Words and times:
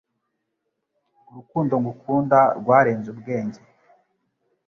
Urukundo 1.29 1.73
ngukunda 1.81 2.39
rwarenze 2.59 3.07
ubwenge 3.13 3.59